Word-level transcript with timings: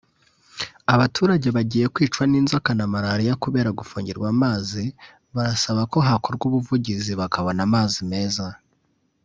abaturage 0.93 1.47
bagiye 1.57 1.85
kwicwa 1.93 2.23
n’inzoka 2.31 2.71
na 2.77 2.85
malariya 2.93 3.39
kubera 3.43 3.69
gufungirwa 3.79 4.25
amazi 4.35 4.83
barasaba 5.35 5.81
ko 5.91 5.97
hakorwa 6.07 6.43
ubuvugizi 6.49 7.11
bakabona 7.21 7.61
amazi 7.67 7.99
meza 8.13 8.45